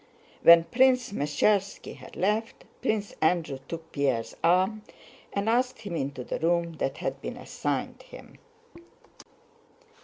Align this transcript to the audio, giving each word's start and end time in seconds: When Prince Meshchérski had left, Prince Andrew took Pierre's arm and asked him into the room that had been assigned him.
When 0.41 0.63
Prince 0.63 1.11
Meshchérski 1.11 1.93
had 1.95 2.15
left, 2.15 2.63
Prince 2.81 3.13
Andrew 3.21 3.59
took 3.67 3.91
Pierre's 3.91 4.35
arm 4.43 4.81
and 5.31 5.47
asked 5.47 5.81
him 5.81 5.95
into 5.95 6.23
the 6.23 6.39
room 6.39 6.77
that 6.77 6.97
had 6.97 7.21
been 7.21 7.37
assigned 7.37 8.01
him. 8.01 8.39